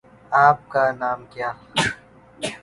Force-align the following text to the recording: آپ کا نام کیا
آپ 0.31 0.57
کا 0.69 0.83
نام 0.91 1.25
کیا 1.29 1.51